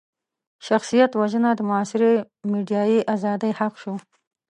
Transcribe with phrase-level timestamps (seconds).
[0.67, 2.13] شخصيت وژنه د معاصرې
[2.51, 3.93] ميډيايي ازادۍ حق شو.